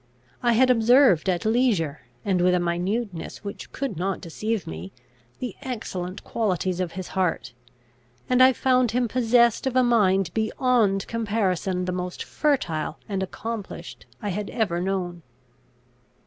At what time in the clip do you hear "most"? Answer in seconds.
11.91-12.23